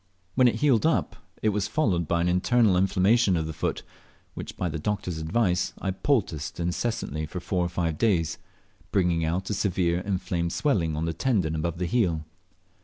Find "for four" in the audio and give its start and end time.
7.27-7.63